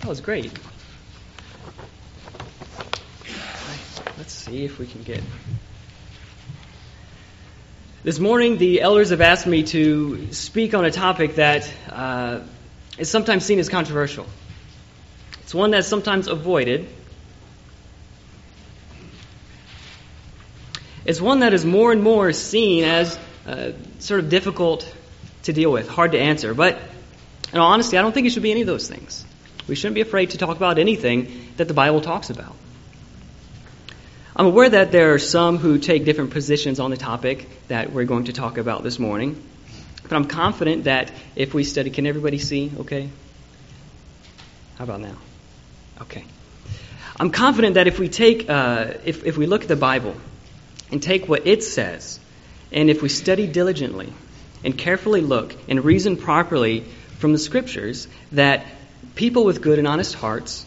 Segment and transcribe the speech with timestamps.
[0.00, 0.52] That was great.
[4.16, 5.22] Let's see if we can get.
[8.02, 12.40] This morning, the elders have asked me to speak on a topic that uh,
[12.96, 14.26] is sometimes seen as controversial.
[15.42, 16.88] It's one that's sometimes avoided.
[21.04, 24.90] It's one that is more and more seen as uh, sort of difficult
[25.42, 26.54] to deal with, hard to answer.
[26.54, 26.78] But
[27.52, 29.24] in all honesty, I don't think it should be any of those things.
[29.66, 32.54] We shouldn't be afraid to talk about anything that the Bible talks about.
[34.34, 38.04] I'm aware that there are some who take different positions on the topic that we're
[38.04, 39.40] going to talk about this morning.
[40.02, 43.10] But I'm confident that if we study, can everybody see okay?
[44.76, 45.16] How about now?
[46.00, 46.24] Okay.
[47.18, 50.14] I'm confident that if we take, uh, if, if we look at the Bible
[50.90, 52.18] and take what it says,
[52.72, 54.12] and if we study diligently
[54.64, 56.86] and carefully look and reason properly
[57.20, 58.66] from the Scriptures, that
[59.14, 60.66] people with good and honest hearts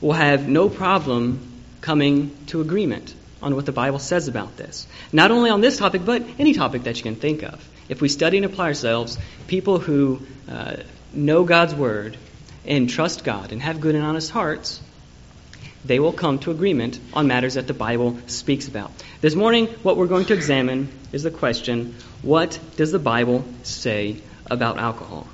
[0.00, 1.46] will have no problem
[1.80, 4.86] coming to agreement on what the Bible says about this.
[5.12, 7.66] Not only on this topic, but any topic that you can think of.
[7.88, 9.18] If we study and apply ourselves,
[9.48, 10.76] people who uh,
[11.12, 12.16] know God's Word
[12.64, 14.80] and trust God and have good and honest hearts,
[15.84, 18.92] they will come to agreement on matters that the Bible speaks about.
[19.20, 24.18] This morning, what we're going to examine is the question what does the Bible say
[24.50, 25.26] about alcohol?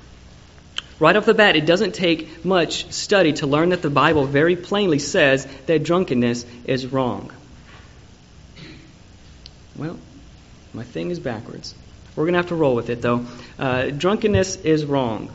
[0.99, 4.55] Right off the bat, it doesn't take much study to learn that the Bible very
[4.55, 7.31] plainly says that drunkenness is wrong.
[9.75, 9.99] Well,
[10.73, 11.75] my thing is backwards.
[12.15, 13.27] We're going to have to roll with it, though.
[13.59, 15.29] Uh, drunkenness is wrong.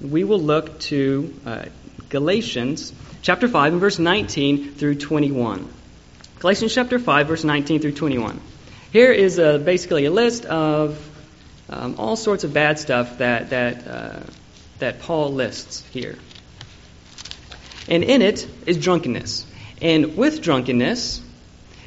[0.00, 1.64] We will look to uh,
[2.08, 5.68] Galatians chapter 5 and verse 19 through 21.
[6.38, 8.40] Galatians chapter 5, verse 19 through 21.
[8.92, 11.06] Here is uh, basically a list of
[11.68, 14.20] um, all sorts of bad stuff that, that uh,
[14.80, 16.16] that Paul lists here.
[17.88, 19.46] And in it is drunkenness.
[19.80, 21.22] And with drunkenness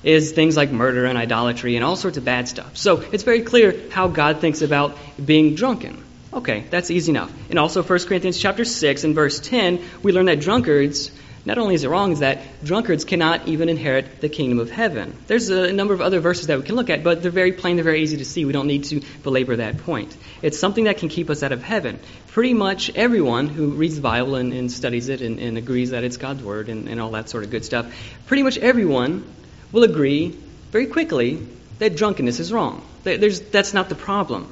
[0.04, 2.76] is things like murder and idolatry and all sorts of bad stuff.
[2.76, 6.04] So it's very clear how God thinks about being drunken.
[6.34, 7.32] Okay, that's easy enough.
[7.50, 11.12] And also 1 Corinthians chapter 6 and verse 10, we learn that drunkards
[11.46, 15.14] not only is it wrong, is that drunkards cannot even inherit the kingdom of heaven.
[15.28, 17.76] There's a number of other verses that we can look at, but they're very plain,
[17.76, 18.46] they're very easy to see.
[18.46, 20.16] We don't need to belabor that point.
[20.42, 22.00] It's something that can keep us out of heaven.
[22.28, 26.06] Pretty much everyone who reads the Bible and, and studies it and, and, agrees that
[26.06, 27.94] it's God's Word and, and all that sort of good stuff,
[28.26, 29.26] pretty much everyone
[29.74, 30.30] will agree
[30.72, 31.46] very quickly
[31.80, 32.82] that drunkenness is wrong.
[33.04, 34.50] There's, that's not the problem.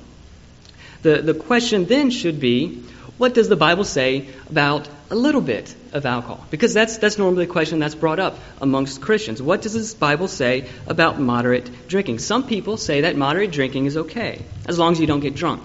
[1.03, 2.84] The, the question then should be
[3.21, 6.43] what does the Bible say about a little bit of alcohol?
[6.49, 9.39] Because that's, that's normally a question that's brought up amongst Christians.
[9.39, 12.17] What does this Bible say about moderate drinking?
[12.17, 15.61] Some people say that moderate drinking is okay, as long as you don't get drunk.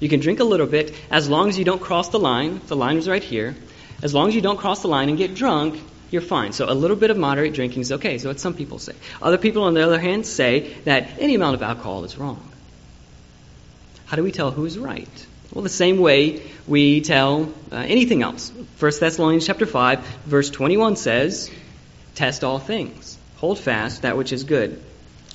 [0.00, 2.60] You can drink a little bit as long as you don't cross the line.
[2.66, 3.56] The line is right here.
[4.02, 5.80] As long as you don't cross the line and get drunk,
[6.10, 6.52] you're fine.
[6.52, 8.18] So a little bit of moderate drinking is okay.
[8.18, 8.92] So what some people say.
[9.22, 12.46] Other people, on the other hand, say that any amount of alcohol is wrong.
[14.04, 15.26] How do we tell who's right?
[15.52, 18.50] Well, the same way we tell uh, anything else.
[18.78, 21.50] 1 Thessalonians chapter 5, verse 21 says,
[22.14, 23.18] Test all things.
[23.36, 24.82] Hold fast that which is good.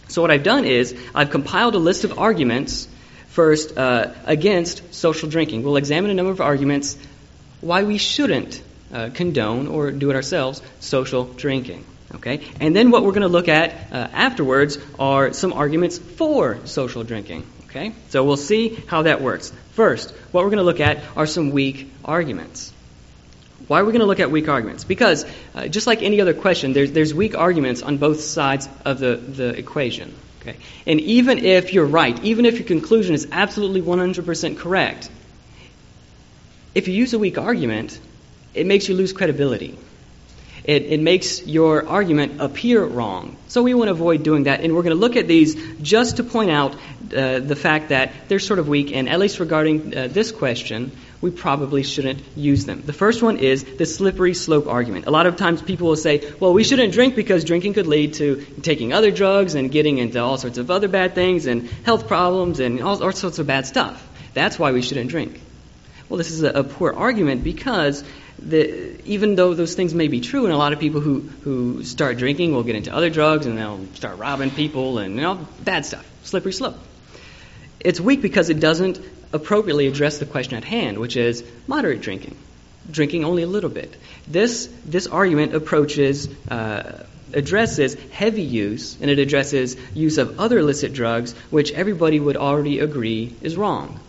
[0.07, 2.87] So what I've done is I've compiled a list of arguments
[3.27, 5.61] first uh, against social drinking.
[5.61, 6.97] We'll examine a number of arguments
[7.61, 8.61] why we shouldn't
[8.91, 11.85] uh, condone or do it ourselves social drinking.
[12.15, 12.41] Okay?
[12.59, 17.03] And then what we're going to look at uh, afterwards are some arguments for social
[17.03, 17.45] drinking.
[17.65, 17.93] Okay?
[18.09, 19.51] So we'll see how that works.
[19.77, 22.73] First, what we're going to look at are some weak arguments.
[23.67, 24.83] Why are we going to look at weak arguments?
[24.83, 25.23] Because
[25.53, 29.17] uh, just like any other question, there's, there's weak arguments on both sides of the,
[29.17, 30.15] the equation.
[30.41, 30.57] Okay?
[30.87, 35.11] And even if you're right, even if your conclusion is absolutely 100% correct,
[36.73, 37.99] if you use a weak argument,
[38.55, 39.77] it makes you lose credibility.
[40.67, 43.37] It, it makes your argument appear wrong.
[43.47, 46.17] So we want to avoid doing that, and we're going to look at these just
[46.17, 49.95] to point out uh, the fact that they're sort of weak, and at least regarding
[49.95, 50.91] uh, this question,
[51.21, 52.83] we probably shouldn't use them.
[52.85, 55.07] The first one is the slippery slope argument.
[55.07, 58.15] A lot of times people will say, well, we shouldn't drink because drinking could lead
[58.15, 62.09] to taking other drugs and getting into all sorts of other bad things and health
[62.09, 64.05] problems and all, all sorts of bad stuff.
[64.33, 65.41] That's why we shouldn't drink.
[66.09, 68.03] Well, this is a, a poor argument because
[68.39, 71.83] the, even though those things may be true, and a lot of people who, who
[71.83, 75.47] start drinking will get into other drugs and they'll start robbing people and you know,
[75.63, 76.77] bad stuff, slippery slope.
[77.79, 78.99] It's weak because it doesn't
[79.33, 82.37] appropriately address the question at hand, which is moderate drinking,
[82.89, 83.95] drinking only a little bit.
[84.27, 90.93] This, this argument approaches, uh, addresses heavy use, and it addresses use of other illicit
[90.93, 93.99] drugs, which everybody would already agree is wrong.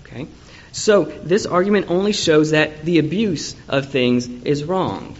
[0.00, 0.26] Okay?
[0.74, 5.14] So, this argument only shows that the abuse of things is wrong.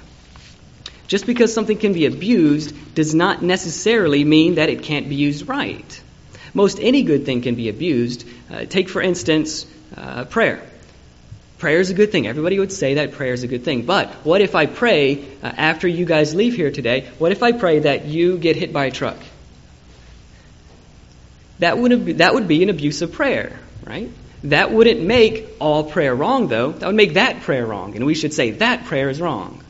[1.07, 5.49] Just because something can be abused does not necessarily mean that it can't be used
[5.49, 6.03] right.
[6.55, 8.27] Most any good thing can be abused.
[8.51, 9.65] Uh, take, for instance,
[9.97, 10.61] uh, prayer.
[11.59, 12.27] Prayer is a good thing.
[12.27, 13.83] Everybody would say that prayer is a good thing.
[13.83, 17.09] But what if I pray uh, after you guys leave here today?
[17.19, 19.19] What if I pray that you get hit by a truck?
[21.61, 24.11] That would, be, that would be an abuse of prayer, right?
[24.45, 26.73] That wouldn't make all prayer wrong, though.
[26.73, 27.97] That would make that prayer wrong.
[27.97, 29.63] And we should say that prayer is wrong.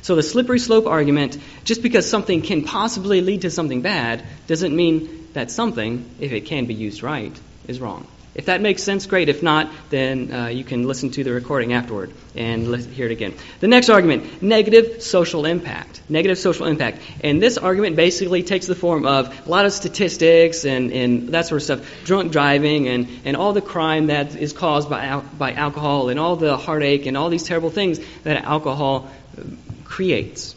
[0.00, 4.74] So the slippery slope argument, just because something can possibly lead to something bad, doesn't
[4.74, 8.06] mean that something, if it can be used right, is wrong.
[8.36, 9.30] If that makes sense, great.
[9.30, 13.32] If not, then uh, you can listen to the recording afterward and hear it again.
[13.60, 16.02] The next argument negative social impact.
[16.10, 16.98] Negative social impact.
[17.24, 21.46] And this argument basically takes the form of a lot of statistics and, and that
[21.46, 25.24] sort of stuff drunk driving and, and all the crime that is caused by, al-
[25.38, 29.44] by alcohol and all the heartache and all these terrible things that alcohol uh,
[29.84, 30.54] creates.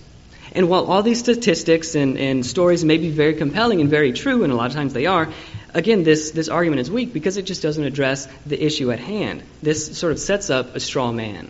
[0.51, 4.43] And while all these statistics and, and stories may be very compelling and very true,
[4.43, 5.29] and a lot of times they are,
[5.73, 9.43] again, this, this argument is weak because it just doesn't address the issue at hand.
[9.61, 11.49] This sort of sets up a straw man.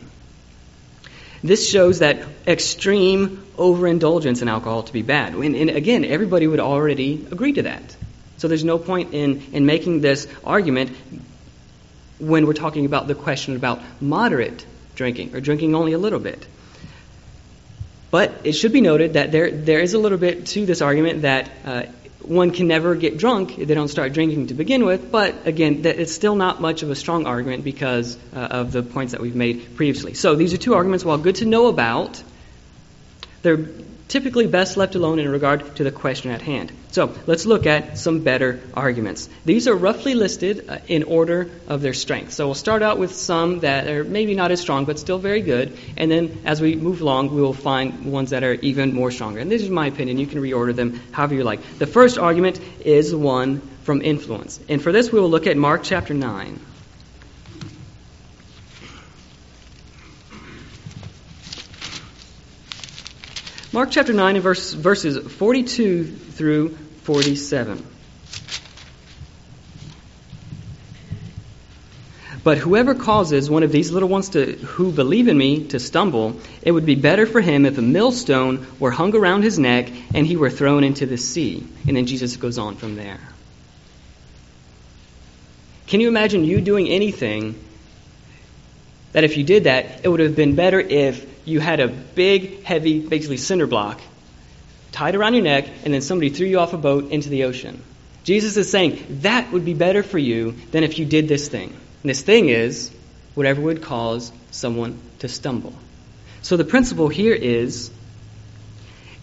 [1.44, 5.34] This shows that extreme overindulgence in alcohol to be bad.
[5.34, 7.96] And, and, again, everybody would already agree to that.
[8.38, 10.96] So there's no point in, in making this argument
[12.20, 16.46] when we're talking about the question about moderate drinking or drinking only a little bit.
[18.12, 21.22] But it should be noted that there, there is a little bit to this argument
[21.22, 21.84] that uh,
[22.22, 25.12] one can never get drunk if they don't start drinking to begin with.
[25.12, 29.14] But again, it's still not much of a strong argument because uh, of the points
[29.14, 30.14] that we've made previously.
[30.14, 32.22] So these are two arguments, while good to know about,
[33.42, 33.68] they're
[34.10, 36.72] typically best left alone in regard to the question at hand.
[36.92, 39.30] So let's look at some better arguments.
[39.46, 42.34] These are roughly listed uh, in order of their strength.
[42.34, 45.42] So we'll start out with some that are maybe not as strong, but still very
[45.42, 45.78] good.
[45.96, 49.40] And then as we move along, we will find ones that are even more stronger.
[49.40, 50.18] And this is my opinion.
[50.18, 51.62] You can reorder them however you like.
[51.78, 54.60] The first argument is one from influence.
[54.68, 56.60] And for this, we will look at Mark chapter 9.
[63.72, 66.70] Mark chapter 9 and verse, verses 42 through
[67.04, 67.86] 47.
[72.44, 76.40] But whoever causes one of these little ones to, who believe in me to stumble,
[76.64, 80.26] it would be better for him if a millstone were hung around his neck and
[80.26, 81.64] he were thrown into the sea.
[81.88, 83.20] And then Jesus goes on from there.
[85.86, 87.64] Can you imagine you doing anything
[89.12, 92.64] that if you did that, it would have been better if you had a big,
[92.64, 94.00] heavy, basically cinder block
[94.92, 97.82] tied around your neck, and then somebody threw you off a boat into the ocean.
[98.24, 101.70] Jesus is saying that would be better for you than if you did this thing.
[101.70, 102.92] And this thing is
[103.36, 105.74] whatever would cause someone to stumble.
[106.42, 107.92] So the principle here is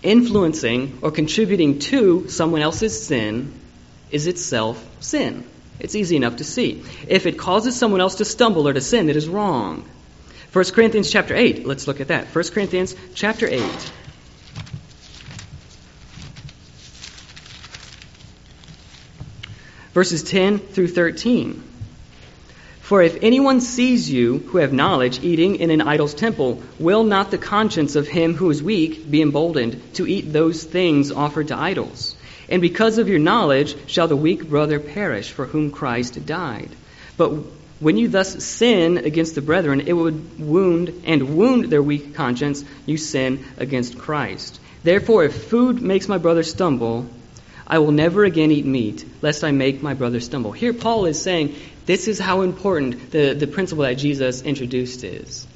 [0.02, 3.52] influencing or contributing to someone else's sin
[4.11, 5.44] is itself sin.
[5.78, 6.82] It's easy enough to see.
[7.08, 9.84] If it causes someone else to stumble or to sin, it is wrong.
[10.53, 12.27] 1 Corinthians chapter 8, let's look at that.
[12.35, 13.63] 1 Corinthians chapter 8.
[19.93, 21.63] Verses 10 through 13.
[22.87, 27.33] For if anyone sees you who have knowledge eating in an idol's temple, will not
[27.33, 31.59] the conscience of him who is weak be emboldened to eat those things offered to
[31.59, 32.15] idols?
[32.49, 36.69] And because of your knowledge shall the weak brother perish for whom Christ died.
[37.17, 37.33] But
[37.78, 42.64] when you thus sin against the brethren, it would wound and wound their weak conscience,
[42.87, 44.59] you sin against Christ.
[44.83, 47.06] Therefore, if food makes my brother stumble,
[47.66, 50.52] I will never again eat meat, lest I make my brother stumble.
[50.52, 55.47] Here, Paul is saying this is how important the, the principle that Jesus introduced is.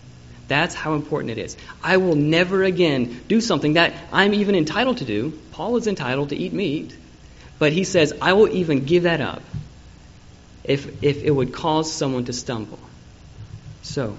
[0.48, 1.56] That's how important it is.
[1.82, 5.38] I will never again do something that I'm even entitled to do.
[5.52, 6.94] Paul is entitled to eat meat,
[7.60, 9.42] but he says, I will even give that up
[10.70, 12.78] if, if it would cause someone to stumble.
[13.82, 14.16] So,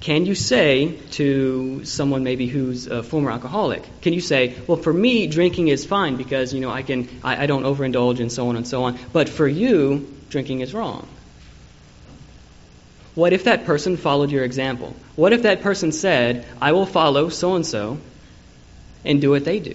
[0.00, 4.92] can you say to someone maybe who's a former alcoholic, can you say, well, for
[4.92, 8.48] me, drinking is fine because, you know, I, can, I, I don't overindulge and so
[8.48, 11.08] on and so on, but for you, drinking is wrong?
[13.16, 14.94] What if that person followed your example?
[15.16, 17.98] What if that person said, I will follow so and so
[19.04, 19.74] and do what they do?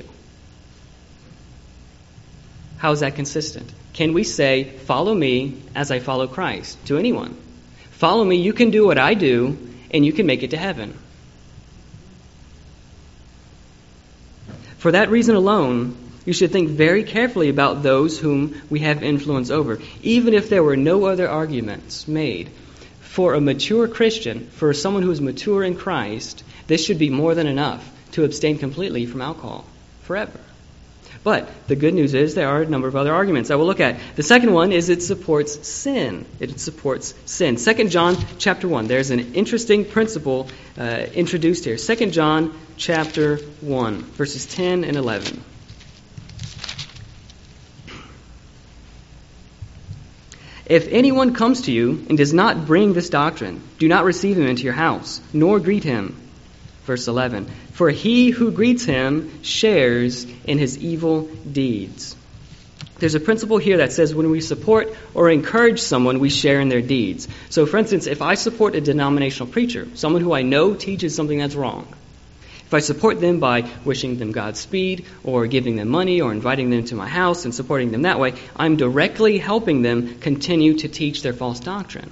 [2.83, 3.71] How is that consistent?
[3.93, 7.37] Can we say, Follow me as I follow Christ to anyone?
[7.91, 9.57] Follow me, you can do what I do,
[9.89, 10.93] and you can make it to heaven.
[14.79, 19.49] For that reason alone, You should think very carefully about those whom we have influence
[19.49, 22.49] over, even if there were no other arguments made.
[22.99, 27.33] For a mature Christian, for someone who is mature in Christ, this should be more
[27.33, 29.65] than enough to abstain completely from alcohol
[30.01, 30.39] forever.
[31.23, 33.79] But the good news is there are a number of other arguments I will look
[33.79, 33.97] at.
[34.15, 36.25] The second one is it supports sin.
[36.39, 37.55] It supports sin.
[37.55, 38.87] 2 John chapter 1.
[38.87, 41.77] There's an interesting principle uh, introduced here.
[41.77, 45.41] 2 John chapter 1, verses 10 and 11.
[50.65, 54.47] If anyone comes to you and does not bring this doctrine, do not receive him
[54.47, 56.22] into your house, nor greet him.
[56.85, 62.15] Verse 11 For he who greets him shares in his evil deeds.
[62.99, 66.69] There's a principle here that says when we support or encourage someone, we share in
[66.69, 67.27] their deeds.
[67.49, 71.39] So, for instance, if I support a denominational preacher, someone who I know teaches something
[71.39, 71.87] that's wrong,
[72.65, 76.85] if I support them by wishing them Godspeed, or giving them money, or inviting them
[76.85, 81.21] to my house and supporting them that way, I'm directly helping them continue to teach
[81.23, 82.09] their false doctrine.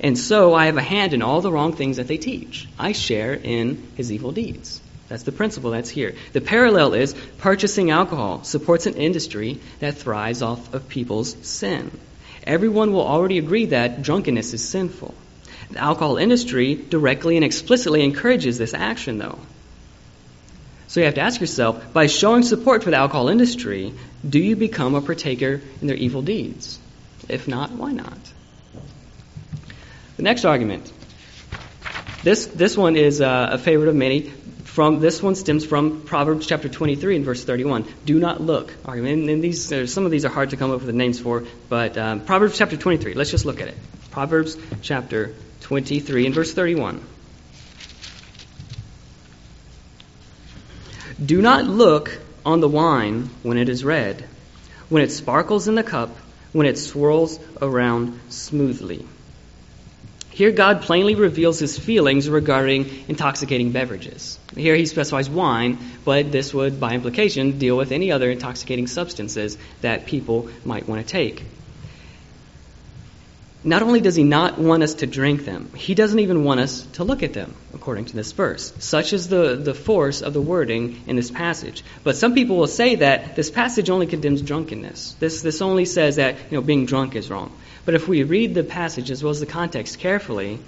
[0.00, 2.68] And so I have a hand in all the wrong things that they teach.
[2.78, 4.80] I share in his evil deeds.
[5.08, 6.14] That's the principle that's here.
[6.32, 11.90] The parallel is purchasing alcohol supports an industry that thrives off of people's sin.
[12.44, 15.14] Everyone will already agree that drunkenness is sinful.
[15.70, 19.38] The alcohol industry directly and explicitly encourages this action, though.
[20.86, 23.92] So you have to ask yourself by showing support for the alcohol industry,
[24.26, 26.78] do you become a partaker in their evil deeds?
[27.28, 28.18] If not, why not?
[30.18, 30.92] The next argument.
[32.24, 34.22] This, this one is uh, a favorite of many.
[34.64, 37.84] From this one stems from Proverbs chapter 23 and verse 31.
[38.04, 38.74] Do not look.
[38.84, 39.20] Argument.
[39.20, 41.44] And, and these, some of these are hard to come up with the names for,
[41.68, 43.14] but um, Proverbs chapter 23.
[43.14, 43.76] Let's just look at it.
[44.10, 47.00] Proverbs chapter 23 and verse 31.
[51.24, 54.28] Do not look on the wine when it is red,
[54.88, 56.10] when it sparkles in the cup,
[56.50, 59.06] when it swirls around smoothly.
[60.38, 64.38] Here, God plainly reveals his feelings regarding intoxicating beverages.
[64.56, 69.58] Here, he specifies wine, but this would, by implication, deal with any other intoxicating substances
[69.80, 71.42] that people might want to take.
[73.64, 76.82] Not only does he not want us to drink them, he doesn't even want us
[76.92, 78.72] to look at them, according to this verse.
[78.78, 81.82] Such is the, the force of the wording in this passage.
[82.04, 85.16] But some people will say that this passage only condemns drunkenness.
[85.18, 87.50] This, this only says that you know, being drunk is wrong.
[87.88, 90.58] But if we read the passage as well as the context carefully,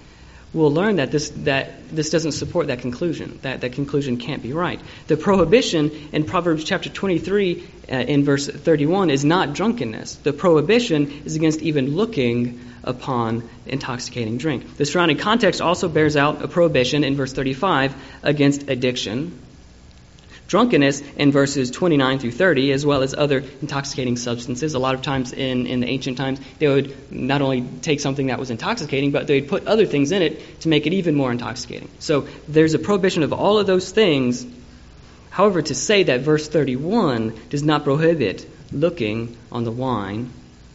[0.55, 3.39] we'll learn that this, that this doesn't support that conclusion.
[3.43, 4.81] That, that conclusion can't be right.
[5.07, 7.63] The prohibition in Proverbs chapter 23
[7.93, 10.15] uh, in verse 31 is not drunkenness.
[10.15, 14.79] The prohibition is against even looking upon intoxicating drink.
[14.79, 19.39] The surrounding context also bears out a prohibition in verse 35 against addiction
[20.51, 24.75] drunkenness in verses 29 through 30, as well as other intoxicating substances.
[24.75, 28.27] A lot of times in, in the ancient times, they would not only take something
[28.27, 31.31] that was intoxicating, but they'd put other things in it to make it even more
[31.31, 31.89] intoxicating.
[32.01, 34.45] So there's a prohibition of all of those things.
[35.31, 40.33] However, to say that verse 31 does not prohibit looking on the wine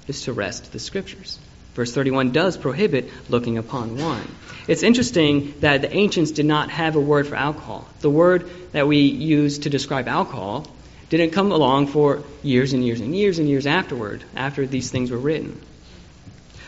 [0.07, 1.37] is to wrest the scriptures.
[1.75, 4.27] Verse 31 does prohibit looking upon wine.
[4.67, 7.87] It's interesting that the ancients did not have a word for alcohol.
[7.99, 10.65] The word that we use to describe alcohol
[11.09, 15.11] didn't come along for years and years and years and years afterward, after these things
[15.11, 15.61] were written.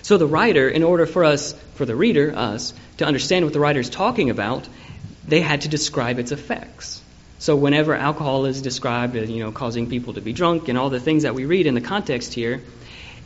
[0.04, 3.60] So the writer, in order for us, for the reader, us, to understand what the
[3.60, 4.68] writer is talking about,
[5.28, 7.02] they had to describe its effects.
[7.40, 10.90] So whenever alcohol is described as, you know, causing people to be drunk and all
[10.90, 12.62] the things that we read in the context here,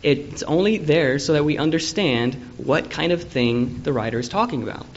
[0.04, 4.64] it's only there so that we understand what kind of thing the writer is talking
[4.64, 4.88] about.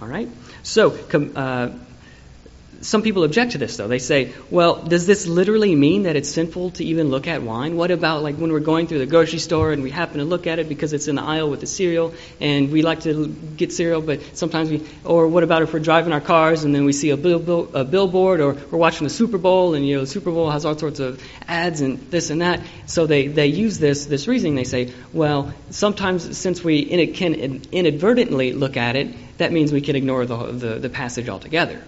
[0.00, 0.28] All right?
[0.62, 0.90] So,
[1.36, 1.70] uh,
[2.80, 3.88] some people object to this, though.
[3.88, 7.76] They say, well, does this literally mean that it's sinful to even look at wine?
[7.76, 10.46] What about, like, when we're going through the grocery store and we happen to look
[10.46, 13.72] at it because it's in the aisle with the cereal and we like to get
[13.72, 16.92] cereal, but sometimes we, or what about if we're driving our cars and then we
[16.92, 20.06] see a, bill, a billboard or we're watching the Super Bowl and, you know, the
[20.06, 22.60] Super Bowl has all sorts of ads and this and that.
[22.86, 24.54] So they, they use this, this reasoning.
[24.54, 29.96] They say, well, sometimes since we can inadvertently look at it, that means we can
[29.96, 31.82] ignore the, the, the passage altogether.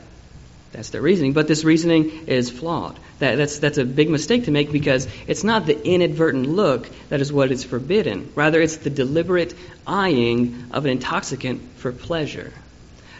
[0.76, 1.32] That's their reasoning.
[1.32, 2.98] But this reasoning is flawed.
[3.18, 7.22] That, that's, that's a big mistake to make because it's not the inadvertent look that
[7.22, 8.30] is what is forbidden.
[8.34, 9.54] Rather, it's the deliberate
[9.86, 12.52] eyeing of an intoxicant for pleasure.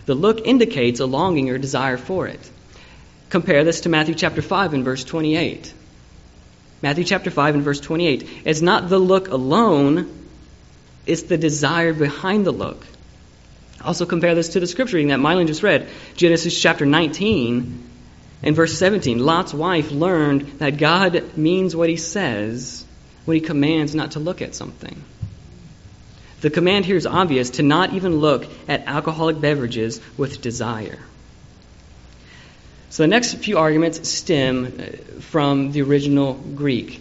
[0.05, 2.51] The look indicates a longing or desire for it.
[3.31, 5.73] Compare this to Matthew chapter 5 and verse 28.
[6.83, 8.29] Matthew chapter 5 and verse 28.
[8.45, 10.13] It's not the look alone,
[11.07, 12.87] it's the desire behind the look.
[13.87, 17.85] Also compare this to the scripture reading that Mylon just read, Genesis chapter 19.
[18.43, 22.85] and verse 17, Lot's wife learned that God means what he says
[23.25, 25.03] when he commands not to look at something.
[26.41, 30.99] The command here is obvious to not even look at alcoholic beverages with desire.
[32.91, 37.01] So the next few arguments stem uh, from the original Greek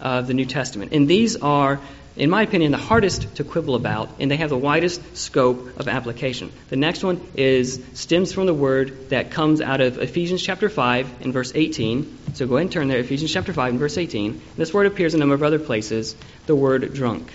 [0.00, 0.92] of the New Testament.
[0.92, 1.80] And these are,
[2.16, 5.86] in my opinion, the hardest to quibble about, and they have the widest scope of
[5.86, 6.50] application.
[6.70, 11.22] The next one is stems from the word that comes out of Ephesians chapter 5
[11.22, 12.34] and verse 18.
[12.34, 14.40] So go ahead and turn there, Ephesians chapter 5 and verse 18.
[14.56, 17.30] This word appears in a number of other places, the word drunk.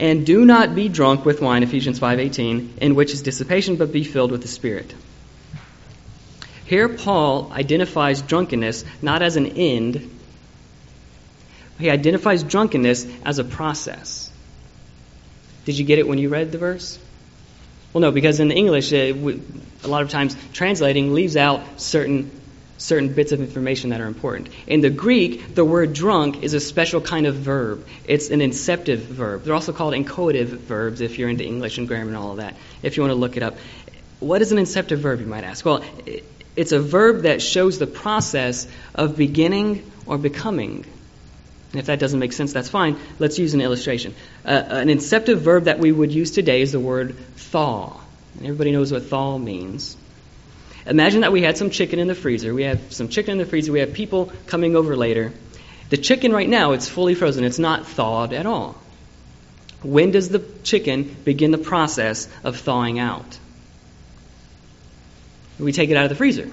[0.00, 4.04] And do not be drunk with wine, Ephesians 5:18, in which is dissipation, but be
[4.04, 4.94] filled with the Spirit.
[6.68, 10.14] Here Paul identifies drunkenness not as an end.
[11.78, 14.30] He identifies drunkenness as a process.
[15.64, 16.98] Did you get it when you read the verse?
[17.92, 19.14] Well, no, because in English, uh,
[19.84, 22.30] a lot of times translating leaves out certain
[22.76, 24.50] certain bits of information that are important.
[24.66, 27.84] In the Greek, the word drunk is a special kind of verb.
[28.04, 29.42] It's an inceptive verb.
[29.42, 32.54] They're also called inchoative verbs if you're into English and grammar and all of that,
[32.82, 33.56] if you want to look it up.
[34.20, 35.64] What is an inceptive verb, you might ask?
[35.64, 35.82] Well,
[36.58, 40.84] it's a verb that shows the process of beginning or becoming.
[41.70, 42.98] And if that doesn't make sense, that's fine.
[43.20, 44.14] Let's use an illustration.
[44.44, 48.00] Uh, an inceptive verb that we would use today is the word thaw.
[48.34, 49.96] And everybody knows what thaw means.
[50.84, 52.52] Imagine that we had some chicken in the freezer.
[52.52, 53.70] We have some chicken in the freezer.
[53.70, 55.32] We have people coming over later.
[55.90, 57.44] The chicken right now, it's fully frozen.
[57.44, 58.74] It's not thawed at all.
[59.84, 63.38] When does the chicken begin the process of thawing out?
[65.58, 66.48] We take it out of the freezer.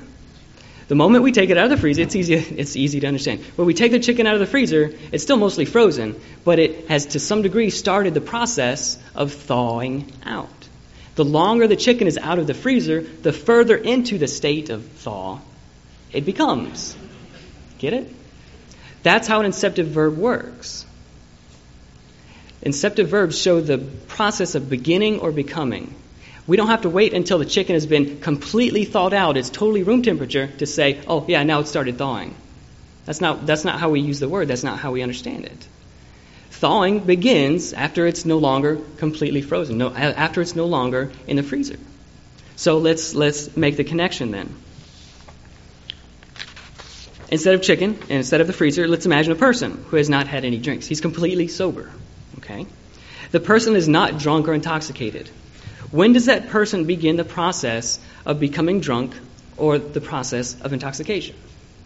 [0.87, 3.43] The moment we take it out of the freezer, it's easy, it's easy to understand.
[3.55, 6.87] When we take the chicken out of the freezer, it's still mostly frozen, but it
[6.89, 10.49] has to some degree started the process of thawing out.
[11.15, 14.83] The longer the chicken is out of the freezer, the further into the state of
[14.83, 15.39] thaw
[16.15, 16.95] it becomes.
[17.77, 18.11] Get it?
[19.03, 20.85] That's how an inceptive verb works.
[22.61, 25.93] Inceptive verbs show the process of beginning or becoming.
[26.47, 29.83] We don't have to wait until the chicken has been completely thawed out, it's totally
[29.83, 32.35] room temperature, to say, oh, yeah, now it started thawing.
[33.05, 35.67] That's not, that's not how we use the word, that's not how we understand it.
[36.51, 41.43] Thawing begins after it's no longer completely frozen, no, after it's no longer in the
[41.43, 41.77] freezer.
[42.55, 44.55] So let's, let's make the connection then.
[47.29, 50.27] Instead of chicken and instead of the freezer, let's imagine a person who has not
[50.27, 50.85] had any drinks.
[50.85, 51.91] He's completely sober.
[52.37, 52.67] Okay?
[53.31, 55.29] The person is not drunk or intoxicated.
[55.91, 59.13] When does that person begin the process of becoming drunk
[59.57, 61.35] or the process of intoxication?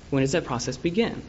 [0.10, 1.22] When does that process begin?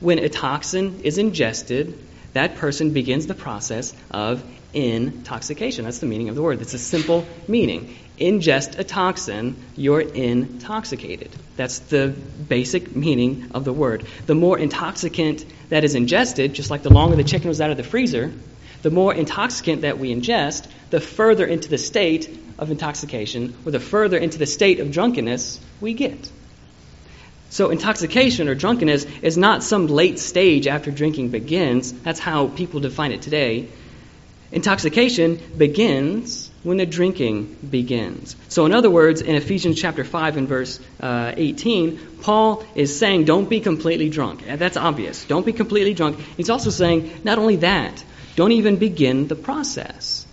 [0.00, 1.98] When a toxin is ingested
[2.34, 4.42] that person begins the process of
[4.74, 5.84] intoxication.
[5.84, 6.60] That's the meaning of the word.
[6.60, 7.96] It's a simple meaning.
[8.18, 11.30] Ingest a toxin, you're intoxicated.
[11.56, 14.04] That's the basic meaning of the word.
[14.26, 17.76] The more intoxicant that is ingested, just like the longer the chicken was out of
[17.76, 18.32] the freezer,
[18.84, 23.80] the more intoxicant that we ingest, the further into the state of intoxication, or the
[23.80, 26.30] further into the state of drunkenness we get.
[27.48, 31.94] So, intoxication or drunkenness is not some late stage after drinking begins.
[31.94, 33.68] That's how people define it today.
[34.52, 38.36] Intoxication begins when the drinking begins.
[38.48, 43.24] So, in other words, in Ephesians chapter 5 and verse uh, 18, Paul is saying,
[43.24, 44.44] don't be completely drunk.
[44.46, 45.24] That's obvious.
[45.24, 46.18] Don't be completely drunk.
[46.36, 48.04] He's also saying, not only that,
[48.36, 50.26] don't even begin the process.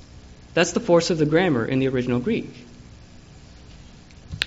[0.53, 2.49] That's the force of the grammar in the original Greek.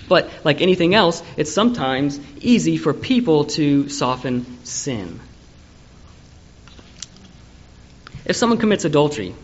[0.07, 5.19] But like anything else, it's sometimes easy for people to soften sin.
[8.25, 9.35] If someone commits adultery,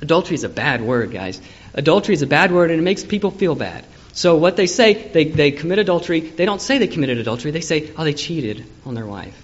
[0.00, 1.40] adultery is a bad word, guys.
[1.74, 3.84] Adultery is a bad word and it makes people feel bad.
[4.12, 7.60] So what they say, they, they commit adultery, they don't say they committed adultery, they
[7.60, 9.40] say, oh, they cheated on their wife.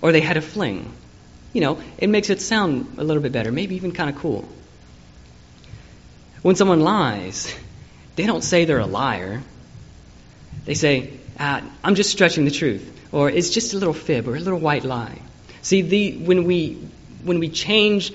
[0.00, 0.90] Or they had a fling.
[1.52, 4.48] You know, it makes it sound a little bit better, maybe even kind of cool.
[6.42, 7.54] When someone lies,
[8.16, 9.42] they don't say they're a liar.
[10.64, 14.36] They say, ah, I'm just stretching the truth, or it's just a little fib or
[14.36, 15.18] a little white lie.
[15.62, 16.74] See, the, when, we,
[17.24, 18.12] when we change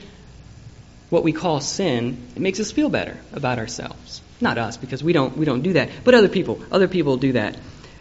[1.10, 4.22] what we call sin, it makes us feel better about ourselves.
[4.42, 6.62] Not us, because we don't, we don't do that, but other people.
[6.72, 7.58] Other people do that.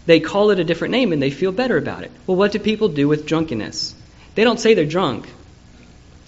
[0.06, 2.10] They call it a different name and they feel better about it.
[2.26, 3.94] Well, what do people do with drunkenness?
[4.34, 5.28] They don't say they're drunk.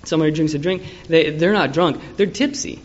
[0.04, 2.82] Somebody drinks a drink, they, they're not drunk, they're tipsy,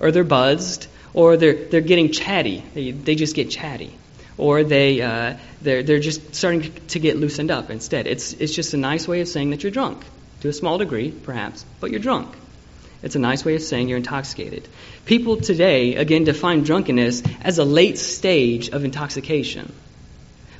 [0.00, 2.64] or they're buzzed, or they're, they're getting chatty.
[2.72, 3.92] They, they just get chatty
[4.38, 8.06] or they uh, they're they're just starting to get loosened up instead.
[8.06, 10.04] It's it's just a nice way of saying that you're drunk
[10.40, 12.34] to a small degree, perhaps, but you're drunk.
[13.02, 14.66] It's a nice way of saying you're intoxicated.
[15.04, 19.72] People today, again, define drunkenness as a late stage of intoxication.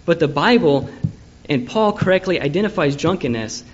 [0.05, 0.89] But the Bible
[1.49, 3.65] and Paul correctly identifies drunkenness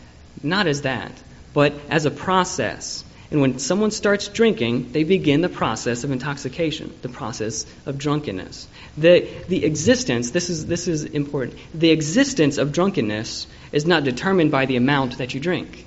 [0.44, 1.12] not as that,
[1.52, 3.04] but as a process.
[3.30, 8.68] And when someone starts drinking, they begin the process of intoxication, the process of drunkenness.
[8.96, 14.50] The, the existence, this is, this is important, the existence of drunkenness is not determined
[14.50, 15.86] by the amount that you drink.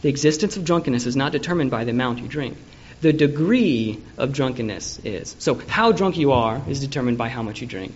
[0.00, 2.56] The existence of drunkenness is not determined by the amount you drink.
[3.00, 5.36] The degree of drunkenness is.
[5.38, 7.94] So, how drunk you are is determined by how much you drink.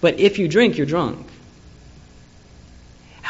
[0.00, 1.26] But if you drink, you're drunk.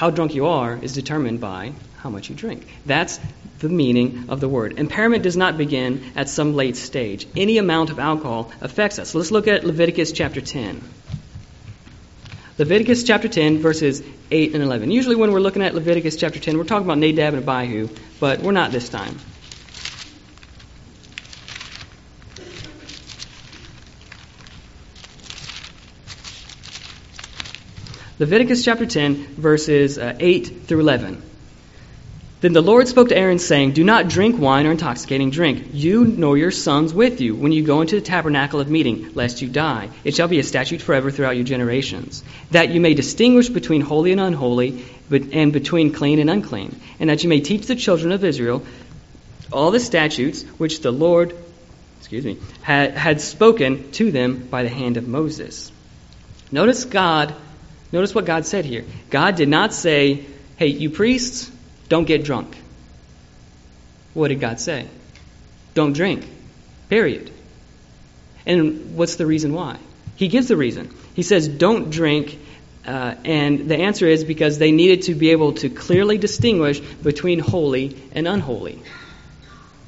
[0.00, 2.66] How drunk you are is determined by how much you drink.
[2.86, 3.20] That's
[3.58, 4.78] the meaning of the word.
[4.78, 7.26] Impairment does not begin at some late stage.
[7.36, 9.14] Any amount of alcohol affects us.
[9.14, 10.80] Let's look at Leviticus chapter 10.
[12.56, 14.90] Leviticus chapter 10, verses 8 and 11.
[14.90, 18.40] Usually, when we're looking at Leviticus chapter 10, we're talking about Nadab and Abihu, but
[18.40, 19.18] we're not this time.
[28.20, 31.22] Leviticus chapter 10, verses uh, 8 through 11.
[32.42, 36.04] Then the Lord spoke to Aaron, saying, Do not drink wine or intoxicating drink, you
[36.04, 39.48] nor your sons with you, when you go into the tabernacle of meeting, lest you
[39.48, 39.88] die.
[40.04, 44.12] It shall be a statute forever throughout your generations, that you may distinguish between holy
[44.12, 48.22] and unholy, and between clean and unclean, and that you may teach the children of
[48.22, 48.62] Israel
[49.50, 51.34] all the statutes which the Lord,
[52.00, 55.72] excuse me, had, had spoken to them by the hand of Moses.
[56.52, 57.34] Notice God
[57.92, 58.84] Notice what God said here.
[59.10, 60.24] God did not say,
[60.56, 61.50] hey, you priests,
[61.88, 62.56] don't get drunk.
[64.14, 64.86] What did God say?
[65.74, 66.26] Don't drink.
[66.88, 67.30] Period.
[68.46, 69.78] And what's the reason why?
[70.16, 70.92] He gives the reason.
[71.14, 72.38] He says, don't drink.
[72.86, 77.38] Uh, and the answer is because they needed to be able to clearly distinguish between
[77.38, 78.80] holy and unholy.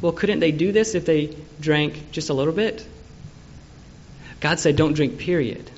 [0.00, 2.86] Well, couldn't they do this if they drank just a little bit?
[4.40, 5.70] God said, don't drink, period.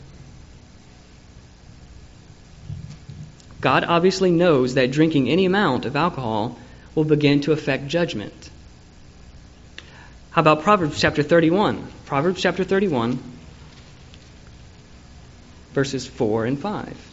[3.64, 6.58] God obviously knows that drinking any amount of alcohol
[6.94, 8.50] will begin to affect judgment.
[10.32, 11.82] How about Proverbs chapter 31?
[12.04, 13.18] Proverbs chapter 31,
[15.72, 17.10] verses 4 and 5.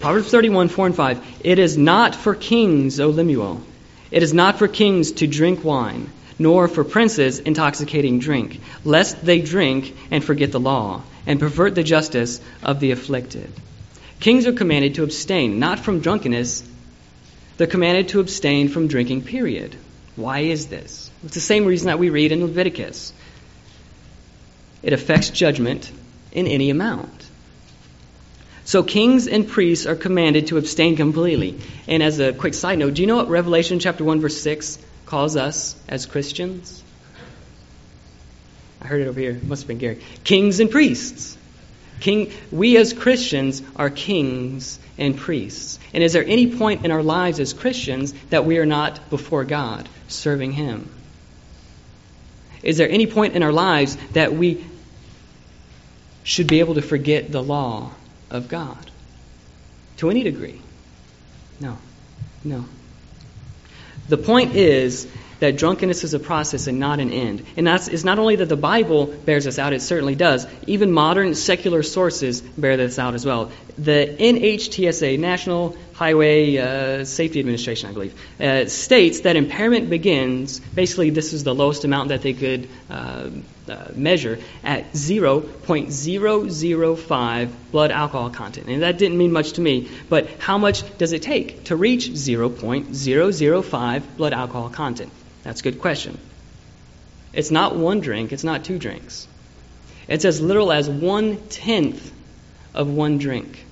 [0.00, 1.40] Proverbs 31, 4 and 5.
[1.40, 3.62] It is not for kings, O Lemuel.
[4.10, 9.40] It is not for kings to drink wine nor for princes intoxicating drink, lest they
[9.40, 13.50] drink and forget the law, and pervert the justice of the afflicted.
[14.20, 16.64] Kings are commanded to abstain, not from drunkenness,
[17.56, 19.76] they're commanded to abstain from drinking, period.
[20.16, 21.10] Why is this?
[21.24, 23.12] It's the same reason that we read in Leviticus.
[24.82, 25.90] It affects judgment
[26.32, 27.10] in any amount.
[28.64, 31.60] So kings and priests are commanded to abstain completely.
[31.86, 34.78] And as a quick side note, do you know what Revelation chapter 1 verse 6
[35.06, 36.82] calls us as Christians?
[38.80, 39.30] I heard it over here.
[39.30, 40.02] It must have been Gary.
[40.24, 41.38] Kings and priests.
[42.00, 45.78] King, we as Christians are kings and priests.
[45.92, 49.44] And is there any point in our lives as Christians that we are not before
[49.44, 50.90] God serving Him?
[52.62, 54.64] Is there any point in our lives that we
[56.22, 57.90] should be able to forget the law
[58.30, 58.90] of God?
[59.98, 60.60] To any degree?
[61.60, 61.78] No.
[62.42, 62.64] No.
[64.08, 65.06] The point is
[65.40, 67.44] that drunkenness is a process and not an end.
[67.56, 70.46] And that's it's not only that the Bible bears this out, it certainly does.
[70.66, 73.50] Even modern secular sources bear this out as well.
[73.76, 81.10] The NHTSA, National Highway uh, Safety Administration, I believe, uh, states that impairment begins, basically,
[81.10, 83.30] this is the lowest amount that they could uh,
[83.68, 88.68] uh measure, at 0.005 blood alcohol content.
[88.68, 92.10] And that didn't mean much to me, but how much does it take to reach
[92.10, 95.10] 0.005 blood alcohol content?
[95.42, 96.18] That's a good question.
[97.32, 99.26] It's not one drink, it's not two drinks.
[100.06, 102.12] It's as little as one tenth
[102.74, 103.63] of one drink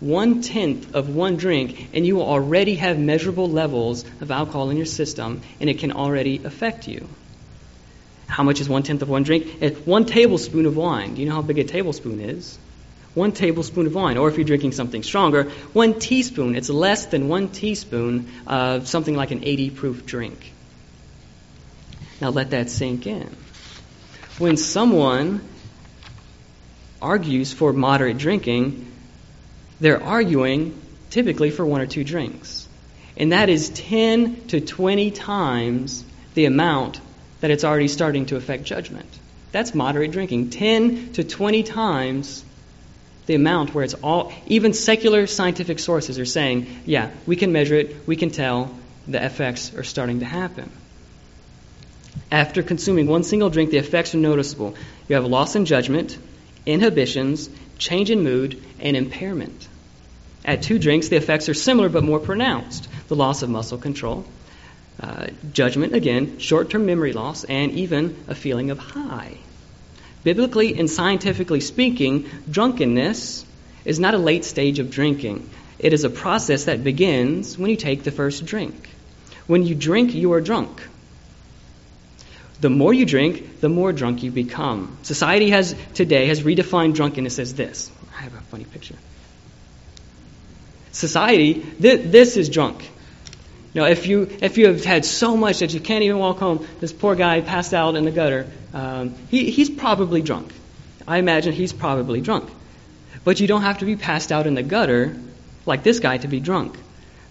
[0.00, 4.86] one tenth of one drink, and you already have measurable levels of alcohol in your
[4.86, 7.08] system, and it can already affect you.
[8.26, 9.62] How much is one tenth of one drink?
[9.84, 11.14] One tablespoon of wine.
[11.14, 12.58] Do you know how big a tablespoon is?
[13.14, 16.56] One tablespoon of wine, or if you're drinking something stronger, one teaspoon.
[16.56, 20.52] It's less than one teaspoon of something like an 80 proof drink.
[22.20, 23.30] Now let that sink in.
[24.38, 25.46] When someone
[27.00, 28.90] argues for moderate drinking,
[29.80, 32.68] they're arguing typically for one or two drinks.
[33.16, 37.00] And that is 10 to 20 times the amount
[37.40, 39.08] that it's already starting to affect judgment.
[39.52, 40.50] That's moderate drinking.
[40.50, 42.44] 10 to 20 times
[43.26, 47.76] The amount where it's all, even secular scientific sources are saying, yeah, we can measure
[47.76, 48.70] it, we can tell
[49.08, 50.70] the effects are starting to happen.
[52.30, 54.74] After consuming one single drink, the effects are noticeable.
[55.08, 56.18] You have loss in judgment,
[56.66, 59.68] inhibitions, change in mood, and impairment.
[60.44, 64.24] At two drinks, the effects are similar but more pronounced the loss of muscle control,
[65.00, 69.36] uh, judgment, again, short term memory loss, and even a feeling of high.
[70.22, 73.44] Biblically and scientifically speaking, drunkenness
[73.84, 75.48] is not a late stage of drinking.
[75.78, 78.88] It is a process that begins when you take the first drink.
[79.46, 80.80] When you drink, you are drunk.
[82.64, 84.96] The more you drink, the more drunk you become.
[85.02, 87.92] Society has today has redefined drunkenness as this.
[88.16, 88.94] I have a funny picture.
[90.90, 92.90] Society, th- this is drunk.
[93.74, 96.66] Know, if you if you have had so much that you can't even walk home,
[96.80, 98.46] this poor guy passed out in the gutter.
[98.72, 100.50] Um, he, he's probably drunk.
[101.06, 102.48] I imagine he's probably drunk.
[103.24, 105.14] But you don't have to be passed out in the gutter
[105.66, 106.78] like this guy to be drunk.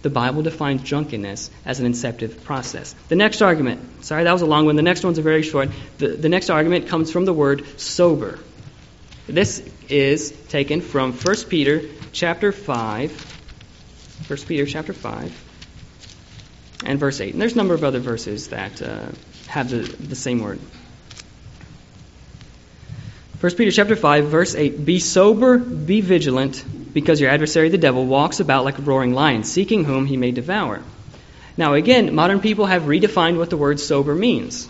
[0.03, 2.93] The Bible defines drunkenness as an inceptive process.
[3.07, 4.75] The next argument, sorry, that was a long one.
[4.75, 5.69] The next one's a very short.
[5.97, 8.39] The, the next argument comes from the word sober.
[9.27, 14.27] This is taken from 1 Peter chapter 5.
[14.27, 15.53] 1 Peter chapter 5
[16.85, 17.33] and verse 8.
[17.33, 19.07] And there's a number of other verses that uh,
[19.47, 20.59] have the, the same word.
[23.39, 24.85] 1 Peter chapter 5, verse 8.
[24.85, 29.43] Be sober, be vigilant, because your adversary the devil walks about like a roaring lion,
[29.43, 30.81] seeking whom he may devour.
[31.57, 34.67] Now, again, modern people have redefined what the word sober means.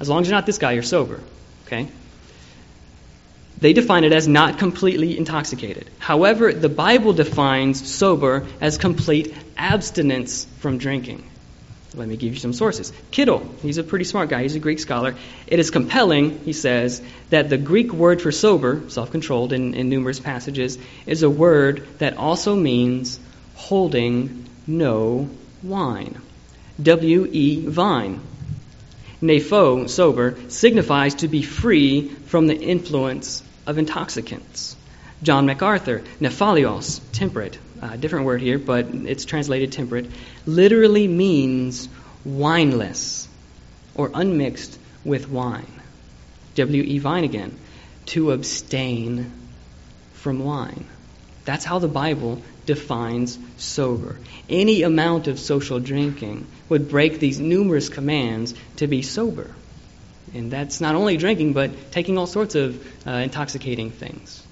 [0.00, 1.20] As long as you're not this guy, you're sober.
[1.66, 1.88] Okay?
[3.58, 5.90] They define it as not completely intoxicated.
[5.98, 11.28] However, the Bible defines sober as complete abstinence from drinking.
[11.94, 12.92] Let me give you some sources.
[13.10, 15.14] Kittel, he's a pretty smart guy, he's a Greek scholar.
[15.46, 19.88] It is compelling, he says, that the Greek word for sober, self controlled in, in
[19.88, 23.18] numerous passages, is a word that also means
[23.54, 25.30] holding no
[25.62, 26.20] wine.
[26.80, 28.20] W E Vine.
[29.20, 34.76] Nepho, sober, signifies to be free from the influence of intoxicants.
[35.22, 40.06] John MacArthur, nephalios, temperate, uh, different word here, but it's translated temperate,
[40.46, 41.88] literally means
[42.26, 43.26] wineless
[43.94, 45.72] or unmixed with wine.
[46.54, 46.98] W.E.
[46.98, 47.56] Vine again,
[48.06, 49.32] to abstain
[50.14, 50.86] from wine.
[51.44, 54.18] That's how the Bible defines sober.
[54.50, 59.50] Any amount of social drinking would break these numerous commands to be sober.
[60.34, 64.42] And that's not only drinking, but taking all sorts of uh, intoxicating things.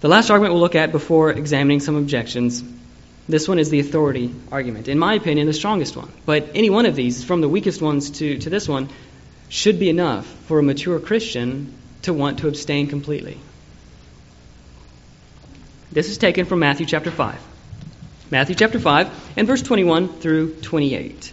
[0.00, 2.62] The last argument we'll look at before examining some objections,
[3.28, 4.86] this one is the authority argument.
[4.86, 6.10] In my opinion, the strongest one.
[6.24, 8.88] But any one of these, from the weakest ones to, to this one,
[9.48, 13.38] should be enough for a mature Christian to want to abstain completely.
[15.90, 17.40] This is taken from Matthew chapter 5.
[18.30, 21.32] Matthew chapter 5 and verse 21 through 28.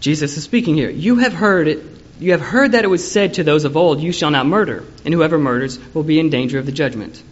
[0.00, 0.90] Jesus is speaking here.
[0.90, 1.84] You have heard it.
[2.20, 4.84] You have heard that it was said to those of old, You shall not murder,
[5.04, 7.22] and whoever murders will be in danger of the judgment.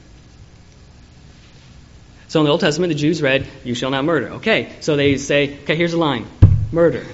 [2.28, 4.28] So in the Old Testament, the Jews read, You shall not murder.
[4.34, 6.26] Okay, so they say, Okay, here's a line
[6.72, 7.06] murder.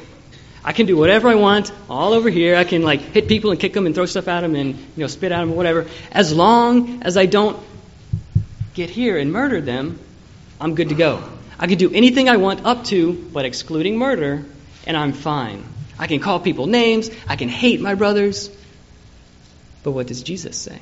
[0.65, 2.57] I can do whatever I want all over here.
[2.57, 4.85] I can like hit people and kick them and throw stuff at them and you
[4.97, 5.87] know spit at them or whatever.
[6.13, 7.61] As long as I don't
[8.75, 9.99] get here and murder them,
[10.61, 11.23] I'm good to go.
[11.59, 14.45] I can do anything I want up to, but excluding murder,
[14.87, 15.65] and I'm fine.
[15.99, 18.51] I can call people names, I can hate my brothers.
[19.83, 20.79] But what does Jesus say?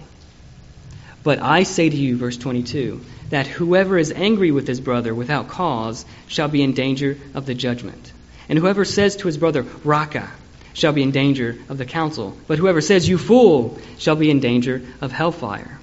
[1.23, 5.49] But I say to you, verse 22, that whoever is angry with his brother without
[5.49, 8.13] cause shall be in danger of the judgment.
[8.49, 10.31] And whoever says to his brother, Raca,
[10.73, 12.37] shall be in danger of the council.
[12.47, 15.80] But whoever says, You fool, shall be in danger of hellfire.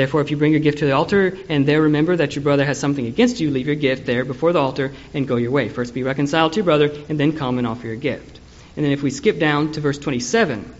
[0.00, 2.64] Therefore, if you bring your gift to the altar and there remember that your brother
[2.64, 5.68] has something against you, leave your gift there before the altar and go your way.
[5.68, 8.40] First be reconciled to your brother and then come and offer your gift.
[8.76, 10.74] And then if we skip down to verse 27,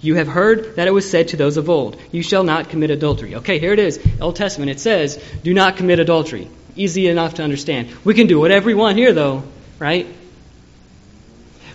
[0.00, 2.90] you have heard that it was said to those of old, You shall not commit
[2.90, 3.34] adultery.
[3.34, 4.00] Okay, here it is.
[4.18, 4.70] Old Testament.
[4.70, 6.48] It says, Do not commit adultery.
[6.76, 7.94] Easy enough to understand.
[8.02, 9.42] We can do whatever we want here, though,
[9.78, 10.06] right?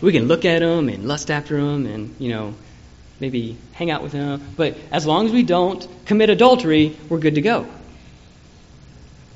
[0.02, 2.56] We can look at them and lust after them and, you know,
[3.19, 4.41] maybe hang out with them.
[4.56, 7.67] But as long as we don't commit adultery, we're good to go.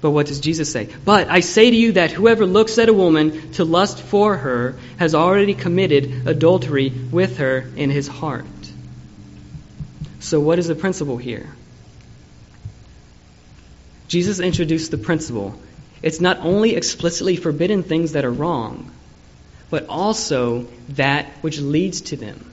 [0.02, 0.90] But what does Jesus say?
[1.04, 4.78] But I say to you that whoever looks at a woman to lust for her
[4.98, 8.46] has already committed adultery with her in his heart.
[10.22, 11.50] So, what is the principle here?
[14.08, 15.60] Jesus introduced the principle.
[16.02, 18.92] It's not only explicitly forbidden things that are wrong,
[19.70, 22.49] but also that which leads to them.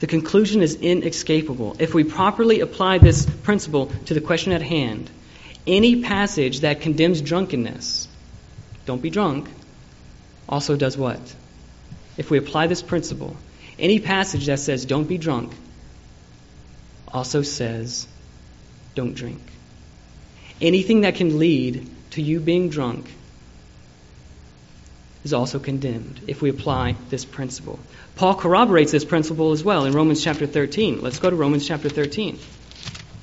[0.00, 1.76] The conclusion is inescapable.
[1.78, 5.10] If we properly apply this principle to the question at hand,
[5.66, 8.08] any passage that condemns drunkenness,
[8.86, 9.48] don't be drunk,
[10.48, 11.20] also does what?
[12.16, 13.36] If we apply this principle,
[13.78, 15.52] any passage that says don't be drunk
[17.12, 18.06] also says
[18.94, 19.40] don't drink.
[20.60, 23.10] Anything that can lead to you being drunk
[25.24, 27.78] is also condemned if we apply this principle.
[28.16, 31.00] Paul corroborates this principle as well in Romans chapter 13.
[31.02, 32.38] Let's go to Romans chapter 13.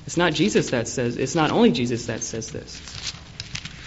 [0.06, 3.12] It's not Jesus that says, it's not only Jesus that says this.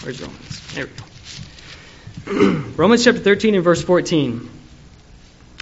[0.04, 0.74] Where's Romans?
[0.74, 2.60] There we go.
[2.76, 4.50] Romans chapter 13 and verse 14.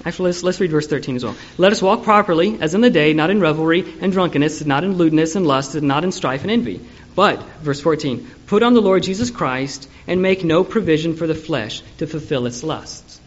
[0.06, 1.36] Actually, let's, let's read verse 13 as well.
[1.58, 4.96] Let us walk properly, as in the day, not in revelry and drunkenness, not in
[4.96, 6.80] lewdness and lust, and not in strife and envy.
[7.16, 11.36] But, verse 14, put on the Lord Jesus Christ and make no provision for the
[11.36, 13.20] flesh to fulfill its lusts.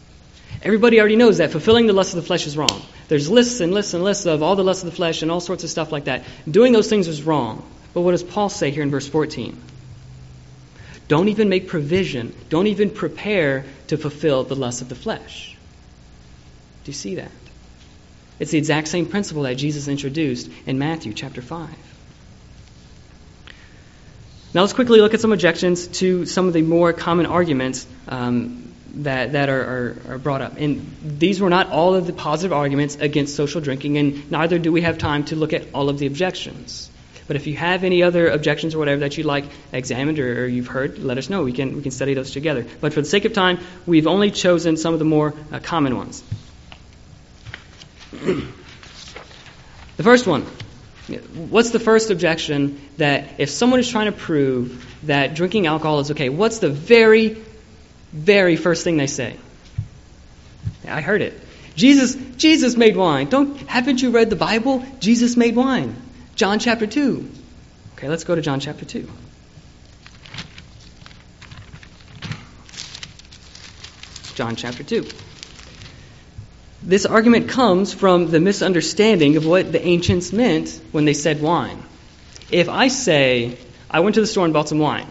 [0.62, 2.82] Everybody already knows that fulfilling the lusts of the flesh is wrong.
[3.08, 5.40] There's lists and lists and lists of all the lusts of the flesh and all
[5.40, 6.24] sorts of stuff like that.
[6.50, 7.68] Doing those things is wrong.
[7.92, 9.60] But what does Paul say here in verse 14?
[11.08, 15.51] Don't even make provision, don't even prepare to fulfill the lusts of the flesh.
[16.84, 17.30] Do you see that?
[18.38, 21.68] It's the exact same principle that Jesus introduced in Matthew chapter 5.
[24.54, 28.74] Now let's quickly look at some objections to some of the more common arguments um,
[28.96, 30.56] that, that are, are, are, brought up.
[30.58, 34.70] And these were not all of the positive arguments against social drinking, and neither do
[34.70, 36.90] we have time to look at all of the objections.
[37.26, 40.46] But if you have any other objections or whatever that you'd like examined or, or
[40.46, 41.44] you've heard, let us know.
[41.44, 42.66] We can, we can study those together.
[42.80, 45.96] But for the sake of time, we've only chosen some of the more uh, common
[45.96, 46.22] ones.
[49.96, 50.46] the first one.
[51.34, 56.10] What's the first objection that if someone is trying to prove that drinking alcohol is
[56.12, 57.42] okay, what's the very,
[58.12, 59.36] very first thing they say?
[60.86, 61.40] I heard it.
[61.74, 63.28] Jesus, Jesus made wine.
[63.28, 64.84] Don't haven't you read the Bible?
[65.00, 65.96] Jesus made wine.
[66.34, 67.30] John chapter 2.
[67.96, 69.08] Okay, let's go to John chapter 2.
[74.34, 75.06] John chapter 2.
[76.84, 81.80] This argument comes from the misunderstanding of what the ancients meant when they said wine.
[82.50, 83.56] If I say,
[83.88, 85.06] I went to the store and bought some wine,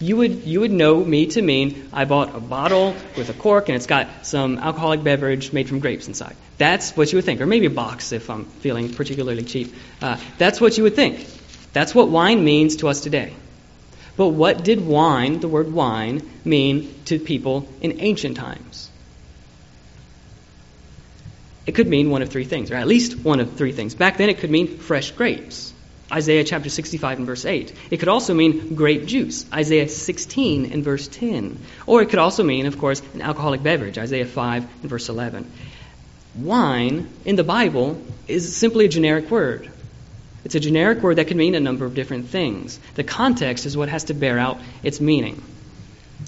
[0.00, 3.70] you would, you would know me to mean I bought a bottle with a cork
[3.70, 6.36] and it's got some alcoholic beverage made from grapes inside.
[6.58, 7.40] That's what you would think.
[7.40, 9.74] Or maybe a box if I'm feeling particularly cheap.
[10.02, 11.26] Uh, that's what you would think.
[11.72, 13.32] That's what wine means to us today.
[14.18, 18.90] But what did wine, the word wine, mean to people in ancient times?
[21.66, 23.94] It could mean one of three things, or at least one of three things.
[23.94, 25.72] Back then, it could mean fresh grapes.
[26.10, 27.72] Isaiah chapter 65 and verse 8.
[27.90, 31.58] It could also mean grape juice, Isaiah 16 and verse 10.
[31.86, 35.50] Or it could also mean, of course, an alcoholic beverage, Isaiah 5 and verse 11.
[36.34, 39.70] Wine in the Bible is simply a generic word.
[40.44, 42.78] It's a generic word that can mean a number of different things.
[42.94, 45.42] The context is what has to bear out its meaning.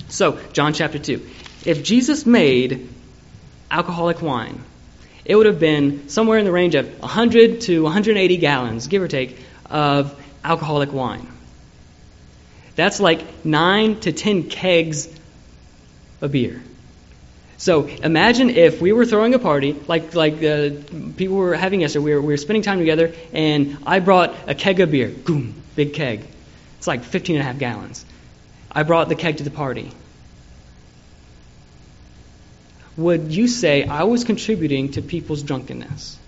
[0.09, 1.27] So, John chapter 2.
[1.67, 2.89] If Jesus made
[3.71, 4.63] alcoholic wine,
[5.25, 9.09] it would have been somewhere in the range of 100 to 180 gallons, give or
[9.09, 9.39] take,
[9.71, 11.27] of alcoholic wine.
[12.77, 15.09] That's like 9 to 10 kegs
[16.21, 16.63] of beer.
[17.57, 20.71] So imagine if we were throwing a party, like like uh,
[21.17, 22.05] people were having yesterday.
[22.05, 25.09] We were, we were spending time together, and I brought a keg of beer.
[25.09, 26.25] Boom, big keg.
[26.79, 28.05] It's like 15 and a half gallons.
[28.71, 29.93] I brought the keg to the party
[32.97, 36.19] would you say I was contributing to people's drunkenness?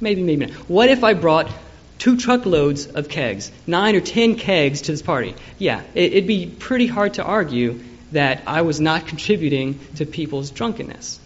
[0.00, 0.54] Maybe, maybe not.
[0.68, 1.50] What if I brought
[1.98, 5.34] two truckloads of kegs, nine or ten kegs to this party?
[5.58, 7.80] Yeah, it'd be pretty hard to argue
[8.12, 11.18] that I was not contributing to people's drunkenness.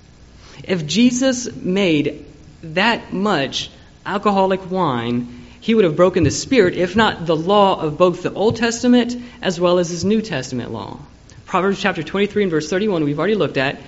[0.64, 2.24] If Jesus made
[2.62, 3.70] that much
[4.04, 8.32] alcoholic wine, he would have broken the spirit, if not the law of both the
[8.32, 10.98] Old Testament as well as his New Testament law.
[11.46, 13.78] Proverbs chapter 23 and verse 31, we've already looked at.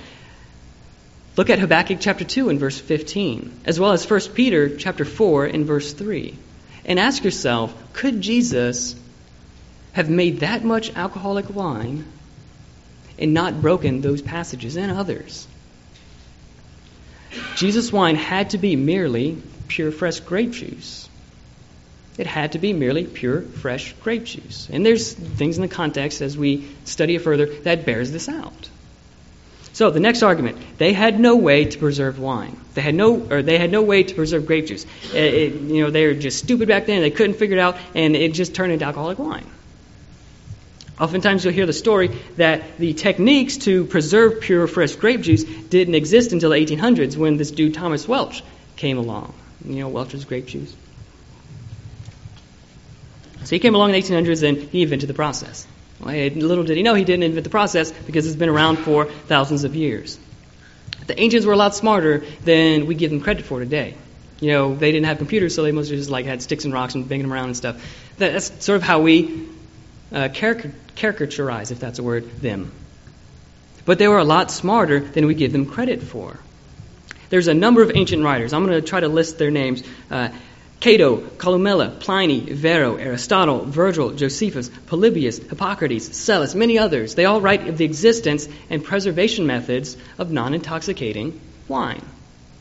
[1.35, 5.47] Look at Habakkuk chapter 2 and verse 15, as well as 1 Peter chapter 4
[5.47, 6.37] and verse 3.
[6.85, 8.95] And ask yourself, could Jesus
[9.93, 12.05] have made that much alcoholic wine
[13.19, 15.47] and not broken those passages and others?
[17.57, 21.09] Jesus' wine had to be merely pure fresh grape juice.
[22.19, 24.69] It had to be merely pure fresh grape juice.
[24.71, 28.69] And there's things in the context as we study it further that bears this out.
[29.73, 32.59] So the next argument, they had no way to preserve wine.
[32.75, 34.85] They had no, or they had no way to preserve grape juice.
[35.15, 37.01] It, it, you know, they were just stupid back then.
[37.01, 39.47] They couldn't figure it out, and it just turned into alcoholic wine.
[41.01, 45.95] Oftentimes you'll hear the story that the techniques to preserve pure fresh grape juice didn't
[45.95, 48.45] exist until the 1800s when this dude Thomas Welch
[48.77, 49.33] came along.
[49.65, 50.75] You know Welch's grape juice?
[53.45, 55.67] So he came along in the 1800s and he invented the process.
[56.03, 59.65] Little did he know he didn't invent the process because it's been around for thousands
[59.65, 60.19] of years.
[61.07, 63.95] The ancients were a lot smarter than we give them credit for today.
[64.41, 66.95] You know, they didn't have computers, so they mostly just like had sticks and rocks
[66.95, 67.81] and banging them around and stuff.
[68.19, 69.49] That's sort of how we
[70.13, 72.73] uh, caricaturize, if that's a word, them.
[73.85, 76.39] But they were a lot smarter than we give them credit for.
[77.31, 78.53] There's a number of ancient writers.
[78.53, 79.83] I'm going to try to list their names.
[80.11, 80.29] Uh,
[80.83, 87.15] Cato, Columella, Pliny, Varro, Aristotle, Virgil, Josephus, Polybius, Hippocrates, Psellus, many others.
[87.15, 92.05] They all write of the existence and preservation methods of non intoxicating wine.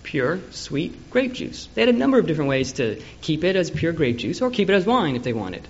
[0.03, 1.67] Pure, sweet grape juice.
[1.73, 4.51] They had a number of different ways to keep it as pure grape juice or
[4.51, 5.67] keep it as wine if they wanted.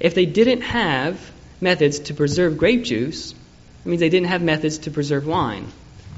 [0.00, 1.30] If they didn't have
[1.60, 5.68] methods to preserve grape juice, it means they didn't have methods to preserve wine.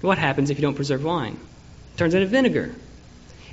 [0.00, 1.34] What happens if you don't preserve wine?
[1.34, 2.74] It turns into vinegar.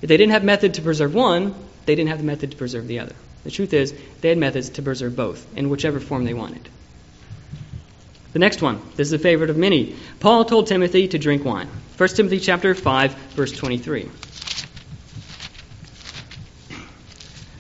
[0.06, 1.56] If they didn't have method to preserve one,
[1.88, 3.16] they didn't have the method to preserve the other.
[3.44, 3.92] The truth is,
[4.22, 6.70] they had methods to preserve both in whichever form they wanted.
[8.34, 9.96] The next one, this is a favorite of many.
[10.20, 11.68] Paul told Timothy to drink wine.
[11.98, 14.04] 1 Timothy chapter 5, verse 23.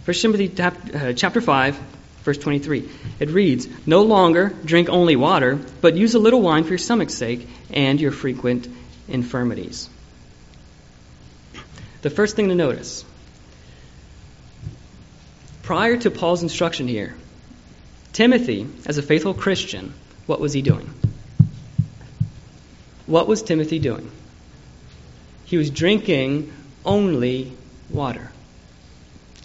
[0.05, 1.79] 1 Timothy uh, chapter 5,
[2.21, 2.87] verse 23.
[3.21, 7.15] It reads, No longer drink only water, but use a little wine for your stomach's
[7.15, 8.67] sake and your frequent
[9.07, 9.89] infirmities.
[12.05, 13.03] The first thing to notice
[15.63, 17.15] prior to Paul's instruction here,
[18.13, 19.91] Timothy, as a faithful Christian,
[20.27, 20.87] what was he doing?
[23.07, 24.11] What was Timothy doing?
[25.45, 26.53] He was drinking
[26.85, 27.51] only
[27.89, 28.31] water.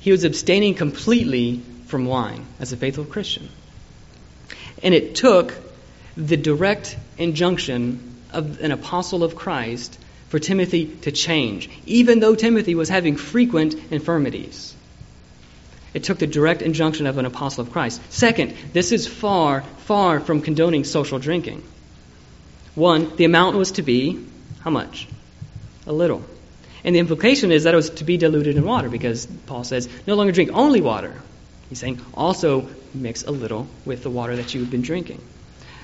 [0.03, 3.49] He was abstaining completely from wine as a faithful Christian.
[4.83, 5.55] And it took
[6.15, 9.99] the direct injunction of an apostle of Christ
[10.31, 14.75] for Timothy to change, even though Timothy was having frequent infirmities.
[15.93, 18.01] It took the direct injunction of an apostle of Christ.
[18.13, 21.65] Second, this is far, far from condoning social drinking.
[22.77, 24.25] One, the amount was to be
[24.61, 25.09] how much?
[25.89, 26.23] A little.
[26.85, 29.89] And the implication is that it was to be diluted in water because Paul says,
[30.07, 31.21] no longer drink only water.
[31.69, 35.21] He's saying also mix a little with the water that you've been drinking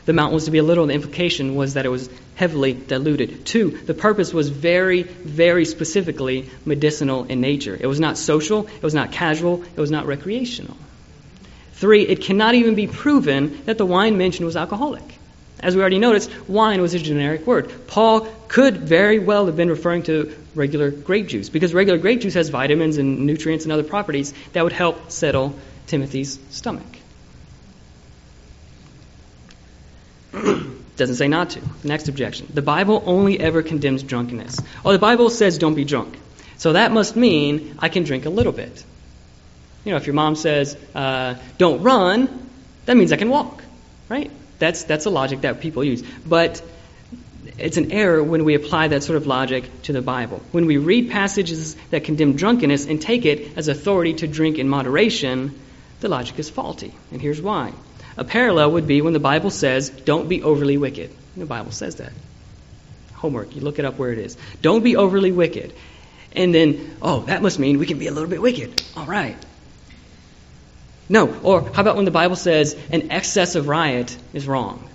[0.06, 3.44] the amount was to be a little, the implication was that it was heavily diluted.
[3.44, 7.76] Two, the purpose was very, very specifically medicinal in nature.
[7.78, 10.76] It was not social, it was not casual, it was not recreational.
[11.74, 15.02] Three, it cannot even be proven that the wine mentioned was alcoholic.
[15.58, 17.72] As we already noticed, wine was a generic word.
[17.86, 22.34] Paul could very well have been referring to regular grape juice because regular grape juice
[22.34, 25.54] has vitamins and nutrients and other properties that would help settle
[25.86, 26.86] Timothy's stomach.
[30.96, 31.60] Doesn't say not to.
[31.84, 32.48] Next objection.
[32.52, 34.60] The Bible only ever condemns drunkenness.
[34.84, 36.18] Oh, the Bible says don't be drunk.
[36.56, 38.84] So that must mean I can drink a little bit.
[39.84, 42.48] You know, if your mom says uh, don't run,
[42.86, 43.62] that means I can walk,
[44.08, 44.30] right?
[44.58, 46.02] That's, that's a logic that people use.
[46.26, 46.62] But
[47.58, 50.40] it's an error when we apply that sort of logic to the Bible.
[50.52, 54.68] When we read passages that condemn drunkenness and take it as authority to drink in
[54.68, 55.58] moderation,
[56.00, 56.94] the logic is faulty.
[57.12, 57.72] And here's why.
[58.16, 61.10] A parallel would be when the Bible says, don't be overly wicked.
[61.36, 62.12] The Bible says that.
[63.14, 64.36] Homework, you look it up where it is.
[64.62, 65.72] Don't be overly wicked.
[66.32, 68.82] And then, oh, that must mean we can be a little bit wicked.
[68.96, 69.36] All right.
[71.08, 74.86] No, or how about when the Bible says an excess of riot is wrong?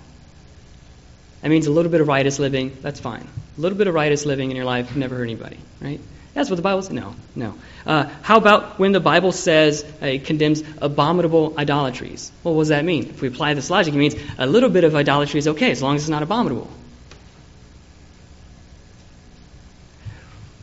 [1.40, 3.26] That means a little bit of riotous living, that's fine.
[3.58, 6.00] A little bit of riotous living in your life never hurt anybody, right?
[6.34, 6.92] That's what the Bible says.
[6.92, 7.54] No, no.
[7.84, 12.32] Uh, how about when the Bible says uh, it condemns abominable idolatries?
[12.42, 13.10] Well, what does that mean?
[13.10, 15.82] If we apply this logic, it means a little bit of idolatry is okay as
[15.82, 16.70] long as it's not abominable.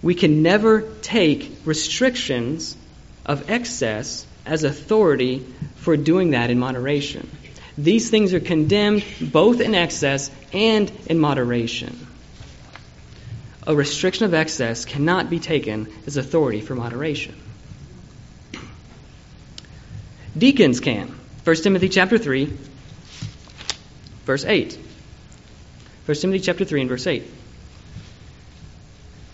[0.01, 2.75] We can never take restrictions
[3.25, 5.45] of excess as authority
[5.75, 7.29] for doing that in moderation.
[7.77, 12.07] These things are condemned both in excess and in moderation
[13.69, 17.35] a restriction of excess cannot be taken as authority for moderation.
[20.35, 21.13] Deacons can.
[21.43, 22.51] 1 Timothy chapter 3,
[24.25, 24.73] verse 8.
[26.07, 27.23] 1 Timothy chapter 3 and verse 8.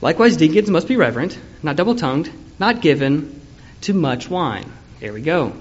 [0.02, 2.30] Likewise, deacons must be reverent, not double tongued,
[2.60, 3.40] not given
[3.82, 4.70] to much wine.
[5.00, 5.54] There we go.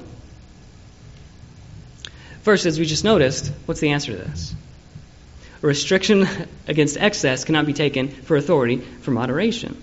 [2.42, 4.52] First, as we just noticed, what's the answer to this?
[5.64, 6.28] A restriction
[6.68, 9.82] against excess cannot be taken for authority for moderation.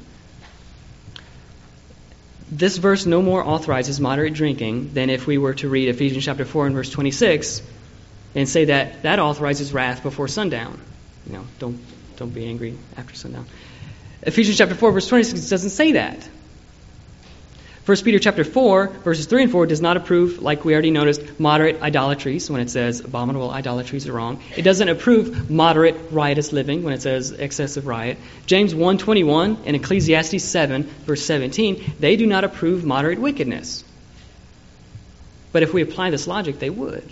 [2.52, 6.46] This verse no more authorizes moderate drinking than if we were to read Ephesians chapter
[6.46, 7.64] 4 and verse 26,
[8.36, 10.80] and say that that authorizes wrath before sundown.
[11.26, 11.80] You know, don't
[12.16, 13.48] don't be angry after sundown.
[14.22, 16.30] Ephesians chapter 4 verse 26 doesn't say that.
[17.84, 21.40] 1 Peter chapter 4 verses 3 and 4 does not approve like we already noticed
[21.40, 24.40] moderate idolatries when it says abominable idolatries are wrong.
[24.56, 28.20] It doesn't approve moderate riotous living when it says excessive riot.
[28.46, 33.84] James 1:21 and Ecclesiastes 7 verse 17 they do not approve moderate wickedness.
[35.52, 37.12] But if we apply this logic they would.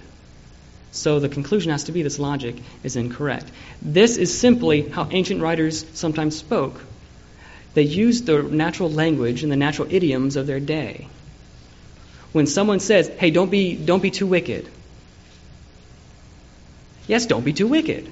[0.91, 3.49] So the conclusion has to be this logic is incorrect.
[3.82, 6.80] This is simply how ancient writers sometimes spoke.
[7.80, 11.07] They used the natural language and the natural idioms of their day.
[12.34, 14.67] When someone says, "Hey, don't be don't be too wicked."
[17.07, 18.11] Yes, don't be too wicked.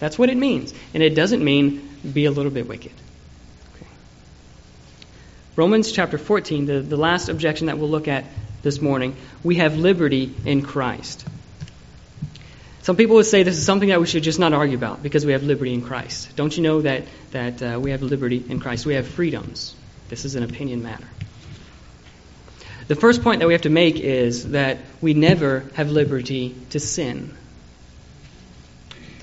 [0.00, 0.74] That's what it means.
[0.94, 2.90] And it doesn't mean be a little bit wicked.
[5.54, 8.24] Romans chapter 14, the, the last objection that we'll look at
[8.64, 11.24] this morning, we have liberty in Christ.
[12.88, 15.26] Some people would say this is something that we should just not argue about because
[15.26, 16.34] we have liberty in Christ.
[16.36, 18.86] Don't you know that, that uh, we have liberty in Christ?
[18.86, 19.76] We have freedoms.
[20.08, 21.06] This is an opinion matter.
[22.86, 26.80] The first point that we have to make is that we never have liberty to
[26.80, 27.36] sin.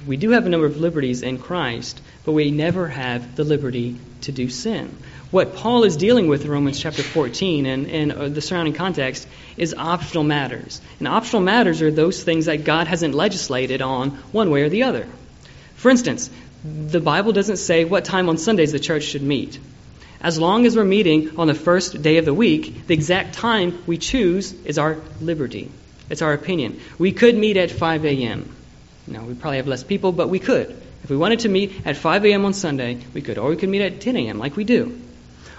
[0.05, 3.97] We do have a number of liberties in Christ, but we never have the liberty
[4.21, 4.95] to do sin.
[5.35, 9.27] What Paul is dealing with in Romans chapter 14 and, and uh, the surrounding context
[9.57, 10.79] is optional matters.
[10.99, 14.83] And optional matters are those things that God hasn't legislated on one way or the
[14.83, 15.05] other.
[15.75, 16.29] For instance,
[16.63, 19.59] the Bible doesn't say what time on Sundays the church should meet.
[20.21, 23.83] As long as we're meeting on the first day of the week, the exact time
[23.85, 25.69] we choose is our liberty.
[26.09, 26.79] It's our opinion.
[26.97, 28.55] We could meet at 5 a.m.
[29.05, 30.81] Now, we probably have less people, but we could.
[31.03, 32.45] If we wanted to meet at 5 a.m.
[32.45, 33.37] on Sunday, we could.
[33.37, 35.01] Or we could meet at 10 a.m., like we do.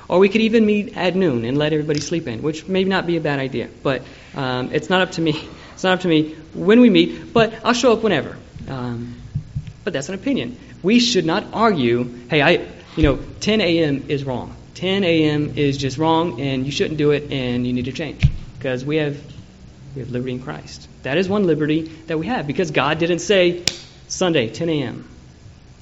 [0.09, 3.07] Or we could even meet at noon and let everybody sleep in, which may not
[3.07, 3.69] be a bad idea.
[3.83, 4.03] But
[4.35, 5.49] um, it's not up to me.
[5.77, 8.35] It's not up to me when we meet, but I'll show up whenever.
[8.67, 9.21] Um,
[9.85, 10.57] but that's an opinion.
[10.83, 14.07] We should not argue, hey, I, you know, 10 a.m.
[14.09, 14.57] is wrong.
[14.77, 15.53] 10 a.m.
[15.57, 18.27] is just wrong, and you shouldn't do it, and you need to change.
[18.57, 19.19] Because we have,
[19.95, 20.89] we have liberty in Christ.
[21.03, 23.65] That is one liberty that we have, because God didn't say
[24.09, 25.16] Sunday, 10 a.m.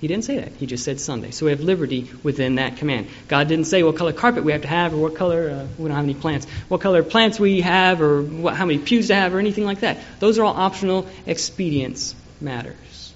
[0.01, 0.53] He didn't say that.
[0.53, 1.31] He just said Sunday.
[1.31, 3.09] So we have liberty within that command.
[3.29, 5.89] God didn't say what color carpet we have to have or what color, uh, we
[5.89, 9.15] don't have any plants, what color plants we have or what, how many pews to
[9.15, 9.99] have or anything like that.
[10.19, 13.15] Those are all optional expedience matters.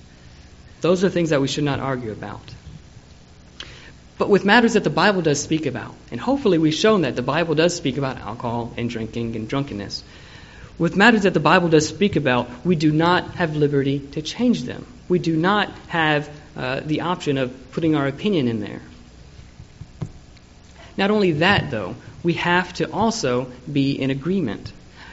[0.81, 2.41] Those are things that we should not argue about.
[4.17, 7.23] But with matters that the Bible does speak about, and hopefully we've shown that the
[7.23, 10.03] Bible does speak about alcohol and drinking and drunkenness.
[10.77, 14.63] With matters that the Bible does speak about, we do not have liberty to change
[14.63, 14.87] them.
[15.09, 18.83] We do not have uh, the option of putting our opinion in there.
[20.97, 21.95] Not only that, though,
[22.25, 24.73] we have to also be in agreement.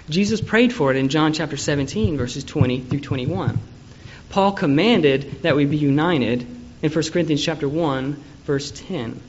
[0.09, 3.59] Jesus prayed for it in John chapter 17, verses 20 through 21.
[4.29, 6.41] Paul commanded that we be united
[6.81, 8.13] in 1 Corinthians chapter 1,
[8.45, 9.21] verse 10.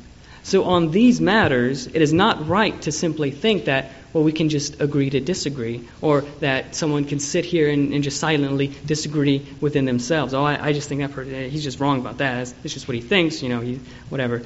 [0.47, 4.49] So on these matters, it is not right to simply think that well, we can
[4.49, 9.45] just agree to disagree, or that someone can sit here and, and just silently disagree
[9.61, 10.35] within themselves.
[10.35, 12.55] Oh, I, I just think that person, eh, he's just wrong about that.
[12.63, 14.45] It's just what he thinks, you know, he, whatever.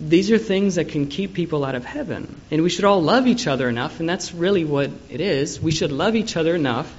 [0.00, 2.40] These are things that can keep people out of heaven.
[2.50, 5.60] And we should all love each other enough, and that's really what it is.
[5.60, 6.90] We should love each other enough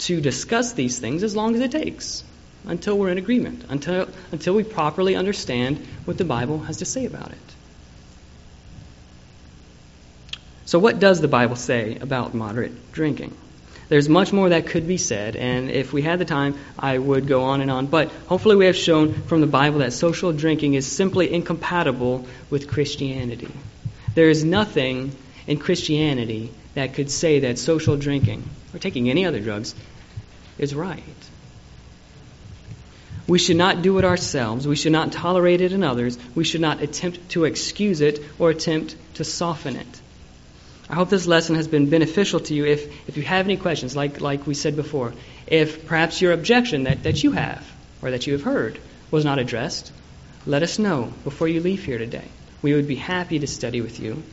[0.00, 2.22] to discuss these things as long as it takes
[2.66, 7.06] until we're in agreement, until, until we properly understand what the Bible has to say
[7.06, 7.38] about it.
[10.66, 13.36] So, what does the Bible say about moderate drinking?
[13.88, 17.26] There's much more that could be said, and if we had the time, I would
[17.26, 17.86] go on and on.
[17.86, 22.68] But hopefully, we have shown from the Bible that social drinking is simply incompatible with
[22.68, 23.50] Christianity.
[24.14, 25.10] There is nothing
[25.48, 29.74] in Christianity that could say that social drinking, or taking any other drugs,
[30.56, 31.29] is right.
[33.30, 34.66] We should not do it ourselves.
[34.66, 36.18] We should not tolerate it in others.
[36.34, 40.00] We should not attempt to excuse it or attempt to soften it.
[40.88, 42.66] I hope this lesson has been beneficial to you.
[42.66, 45.12] If, if you have any questions, like, like we said before,
[45.46, 47.64] if perhaps your objection that, that you have
[48.02, 48.80] or that you have heard
[49.12, 49.92] was not addressed,
[50.44, 52.26] let us know before you leave here today.
[52.62, 54.24] We would be happy to study with you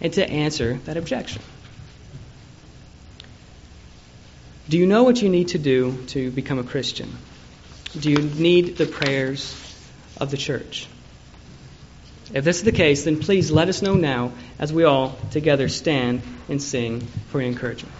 [0.00, 1.42] and to answer that objection.
[4.68, 7.12] Do you know what you need to do to become a Christian?
[7.98, 9.54] Do you need the prayers
[10.20, 10.88] of the church?
[12.32, 15.68] If this is the case, then please let us know now as we all together
[15.68, 17.94] stand and sing for encouragement.